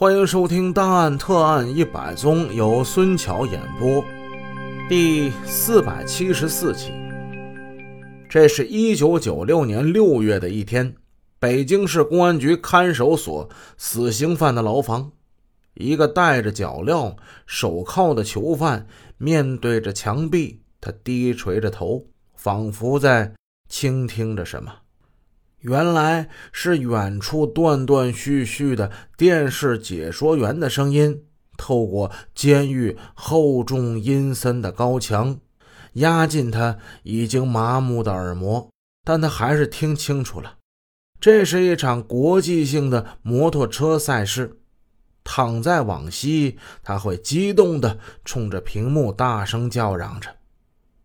[0.00, 4.02] 欢迎收听《档案特案一百宗》，由孙桥演播，
[4.88, 6.90] 第四百七十四期。
[8.26, 10.94] 这是一九九六年六月的一天，
[11.38, 15.12] 北京市公安局看守所死刑犯的牢房，
[15.74, 18.86] 一个戴着脚镣、手铐的囚犯
[19.18, 23.34] 面对着墙壁，他低垂着头，仿佛在
[23.68, 24.72] 倾听着什么。
[25.60, 31.24] 原来是远处断断续续的电视解说员的声音，
[31.56, 35.38] 透过监狱厚重阴森的高墙，
[35.94, 38.68] 压进他已经麻木的耳膜。
[39.04, 40.58] 但他还是听清楚了，
[41.18, 44.58] 这是一场国际性的摩托车赛事。
[45.22, 50.34] 躺在往昔，他会激动地冲着屏幕大声叫嚷着。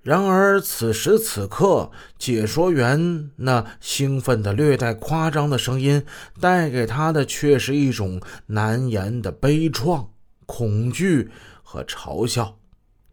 [0.06, 6.06] 然而，此时此刻，解说员那兴奋的、略带夸张的声音，
[6.40, 10.10] 带给他的却是一种难言的悲怆、
[10.46, 11.32] 恐惧
[11.64, 12.60] 和嘲笑。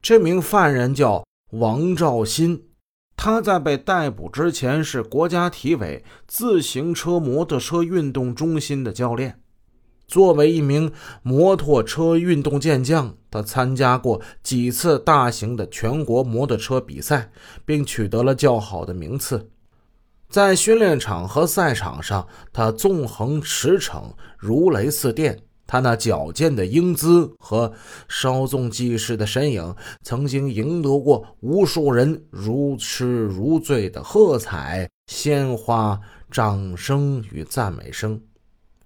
[0.02, 2.64] 这名犯人叫王兆新，
[3.16, 9.40] 他在被逮捕之前是国家体委自行车摩托车运动中心的教练。
[10.12, 17.30] 作为一名摩托车运动健将，他参加过几次大型的全国摩托车比赛，
[17.64, 19.48] 并取得了较好的名次。
[20.28, 25.38] 在训练场和赛场上，他纵横驰骋，如雷似电。
[25.66, 27.72] 他那矫健的英姿和
[28.06, 35.98] 稍纵即逝的身影，曾经赢得过无数人如痴如醉的喝彩、鲜花、
[36.30, 38.20] 掌声与赞美声。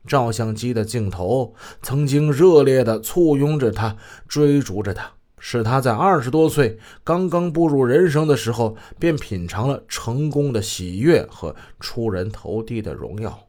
[0.07, 3.97] 照相机的镜头曾经热烈地簇拥着他，
[4.29, 13.49] 追逐着他，使他在二十多岁刚刚步入人生的时候，便品尝了成功的喜悦和出人头地的荣耀。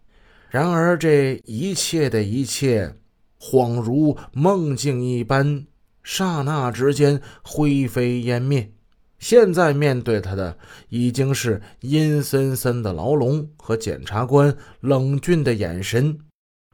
[0.50, 2.96] 然而，这一切的一切，
[3.40, 5.66] 恍如梦境一般，
[6.04, 8.72] 刹那之间灰飞烟灭。
[9.20, 10.58] 现在面对他的，
[10.90, 16.20] 已经是阴森森的牢笼和检察官冷峻的眼神。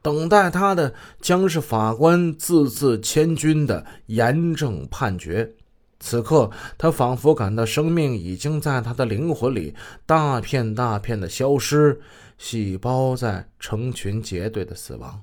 [0.04, 0.92] 等待他的
[1.22, 5.50] 将是法官字字千钧的严正判决。
[5.98, 11.98] 此刻，他仿佛感到生命已经在他的灵魂里大片大片的消失，
[12.36, 15.22] 细胞在成群结队的死亡。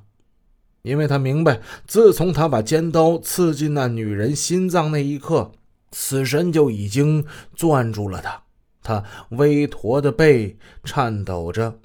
[0.82, 5.52] 因为他明白，自从他把尖刀刺进那女人心脏那一刻，
[5.92, 7.24] 死神就已经
[7.56, 8.42] 攥住了他。
[8.82, 11.78] 他微驼的背颤抖着。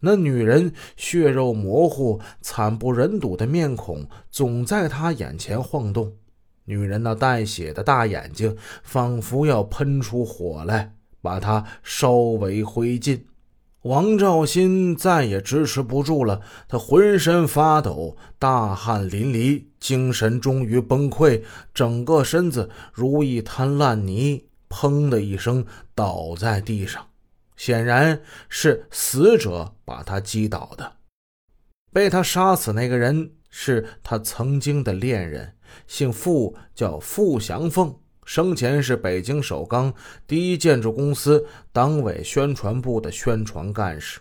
[0.00, 6.12] 那女人血肉模糊、惨不忍睹的面孔总在他眼前晃动，
[6.64, 13.22] 女人那带血的大眼睛仿佛要喷出火来，把他烧为灰烬。
[13.82, 21.42] 王兆新再也支持不住了，他浑身发抖，大汗淋漓，精神终于崩溃，
[21.72, 27.07] 整个身子如一滩烂泥，砰的一声倒在地上。
[27.58, 30.94] 显然是死者把他击倒的。
[31.92, 35.54] 被他杀死那个人是他曾经的恋人，
[35.86, 39.92] 姓傅，叫傅祥凤，生前是北京首钢
[40.26, 44.20] 第一建筑公司党委宣传部的宣传干事。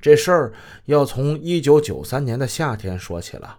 [0.00, 0.52] 这事儿
[0.84, 3.58] 要从一九九三年的夏天说起了。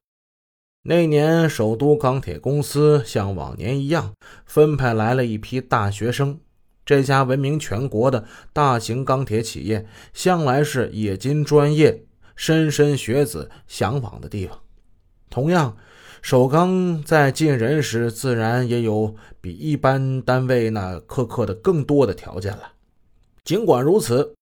[0.84, 4.14] 那年，首都钢铁公司像往年一样
[4.46, 6.40] 分派来了一批大学生。
[6.86, 12.04] 这家闻名全国的大型钢铁企业，向来是冶金专业、
[12.38, 14.60] 莘莘学子向往的地方。
[15.30, 15.78] 同样，
[16.22, 22.74] 首钢在进人时，自然也有比一般单位那苛刻的更多的条件了。
[23.44, 24.36] 尽管如此，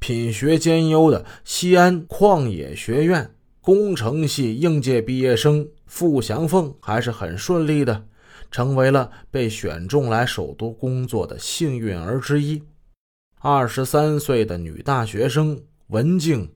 [0.00, 8.06] 品学兼优的西安矿冶学院工程系应届毕业生傅祥凤还是很顺利的。
[8.50, 12.62] 成为了被选中来首都工作的幸运儿之一。
[13.38, 16.52] 二十三岁的女大学生，文静、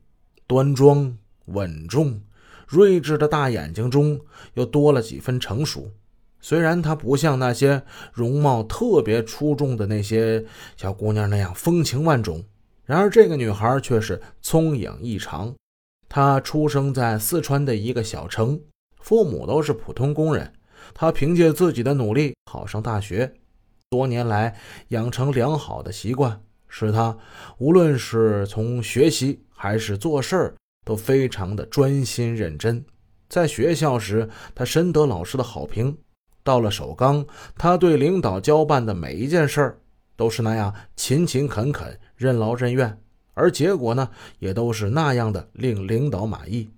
[0.46, 2.20] 端庄、稳重、
[2.66, 4.20] 睿智的大眼睛中
[4.54, 5.90] 又多了几分成熟。
[6.40, 7.82] 虽然她不像那些
[8.12, 10.44] 容貌特别出众的那些
[10.76, 12.42] 小姑娘那样风情万种，
[12.86, 15.54] 然而这个女孩却是聪颖异常。
[16.08, 18.58] 她出生在四川的一个小城，
[19.00, 20.52] 父母都是普通工人。
[20.94, 23.32] 他凭借自己的努力考上大学，
[23.88, 24.54] 多年来
[24.88, 27.16] 养成良好的习惯，使他
[27.58, 30.54] 无论是从学习还是做事儿
[30.84, 32.84] 都非常的专心认真。
[33.28, 35.92] 在学校时，他深得老师的好评；
[36.42, 37.24] 到了首钢，
[37.56, 39.78] 他对领导交办的每一件事儿
[40.16, 42.98] 都是那样勤勤恳恳、任劳任怨，
[43.34, 46.68] 而结果呢，也都是那样的令领导满意。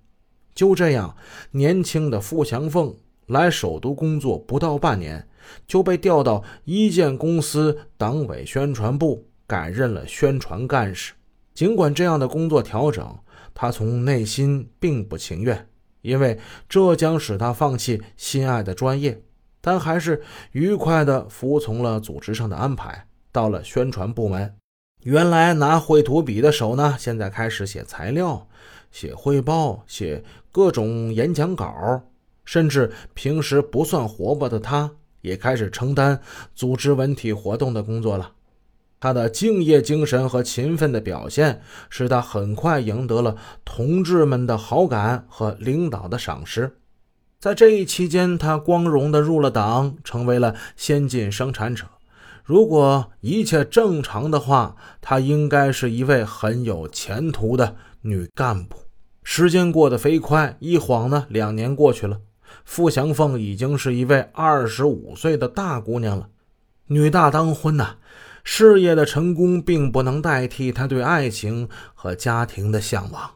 [0.53, 1.15] 就这样，
[1.49, 2.95] 年轻的付祥凤
[3.27, 5.27] 来首都工作不到半年，
[5.67, 11.13] 就被调到一建公司党委宣传部，改任了宣传干事。
[11.53, 13.17] 尽管这样的工作调整，
[13.53, 15.67] 他从内心并不情愿，
[16.01, 19.21] 因为这将使他放弃心爱的专业，
[19.61, 20.21] 但还是
[20.51, 24.55] 愉快地服从了组织上的安排，到了宣传部门。
[25.03, 28.47] 原来拿绘图笔的手呢，现在开始写材料、
[28.89, 32.01] 写汇报、写各种演讲稿，
[32.45, 34.91] 甚至平时不算活泼的他，
[35.21, 36.19] 也开始承担
[36.53, 38.31] 组织文体活动的工作了。
[38.99, 43.35] 他的敬业精神和勤奋的表现，使他很快赢得了
[43.65, 46.77] 同志们的好感和领导的赏识。
[47.39, 51.85] 在这一期间，他光荣地入了党，成为了先进生产者。
[52.45, 58.77] 如果一切正常的话，她应该是一位很有前途的女干部。
[59.23, 62.19] 时间过得飞快，一晃呢，两年过去了，
[62.65, 66.29] 付祥凤已经是一位二十五岁的大姑娘了。
[66.87, 67.95] 女大当婚呐，
[68.43, 73.31] 事业的成功并不能代替她对爱情和家庭的向往。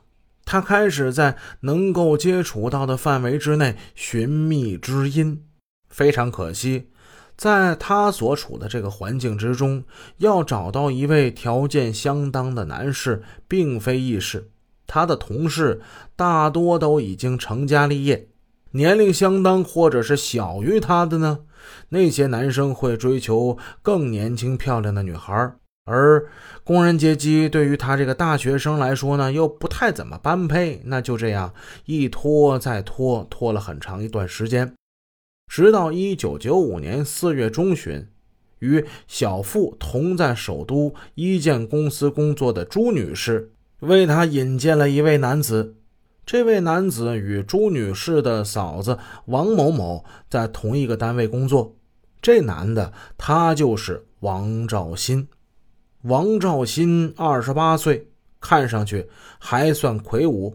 [0.45, 5.43] 她开始在能够接触到的范围之内寻觅知音，
[5.89, 6.89] 非常可惜。
[7.35, 9.83] 在她所处的这个环境之中，
[10.17, 14.49] 要找到一位条件相当的男士，并非易事。
[14.89, 15.81] 他的同事
[16.15, 18.29] 大多都已经成家立业，
[18.77, 21.39] 年龄相当或者是小于他的呢。
[21.89, 25.51] 那些男生会追求更年轻漂亮的女孩，
[25.85, 26.29] 而
[26.63, 30.79] 工人阶级对于他这个大学生来说呢，又不太怎么般配。
[30.85, 31.51] 那就这样
[31.85, 34.75] 一拖再拖，拖了很长一段时间。
[35.51, 38.07] 直到一九九五年四月中旬，
[38.59, 45.76] 与小付同在首都一建公司工作的朱女士为他引荐了一位男子。
[46.27, 51.73] 这位男子与朱女士的嫂子王某某在同一个单位工作。
[52.21, 55.29] 这男的，他就是王兆新。
[56.01, 58.09] 王兆新二十八岁，
[58.41, 59.07] 看上去
[59.39, 60.53] 还算魁梧。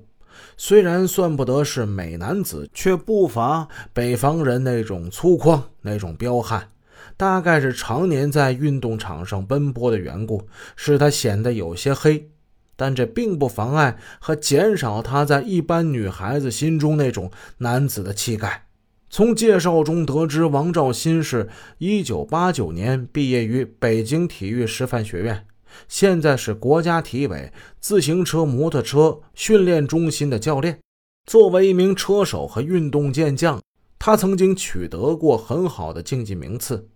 [0.58, 6.68] 虽然算不得是美男子，却不乏北方人那种粗犷、那种彪悍。
[7.16, 10.46] 大概是常年在运动场上奔波的缘故，
[10.76, 12.28] 使他显得有些黑。
[12.76, 18.66] 但这并不妨碍和减少他在一般女孩子心中那种男子的气概。
[19.10, 21.48] 从介绍中得知，王兆新是
[21.78, 25.46] 一九八九年毕业于北京体育师范学院。
[25.88, 30.78] 现在是国家体委自行车、摩托车训练中心的教练。
[31.26, 33.60] 作为一名车手和运动健将，
[33.98, 36.88] 他曾经取得过很好的竞技名次。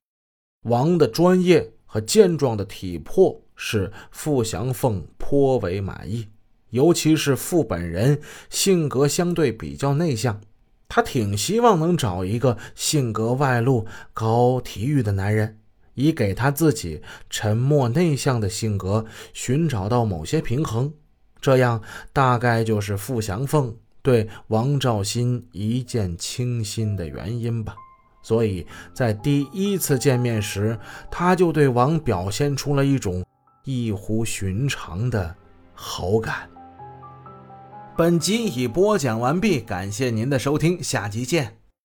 [0.64, 6.28] 王的专业和健壮的体魄是傅祥凤颇为满意，
[6.70, 10.40] 尤其是傅本人性格相对比较内向，
[10.88, 15.58] 他挺希望能找一个性格外露、搞体育的男人。
[15.98, 17.00] 以给他自己
[17.30, 20.92] 沉默内向的性格寻找到某些平衡，
[21.40, 21.80] 这样
[22.12, 27.74] 大概就是傅祥凤对王兆新一见倾心的原因吧。
[28.22, 30.78] 所以在第一次见面时，
[31.10, 33.24] 他就对王表现出了一种
[33.66, 35.34] 异乎寻常的
[35.74, 36.48] 好感。
[37.96, 41.65] 本集已播讲完毕，感谢您的收听，下集见。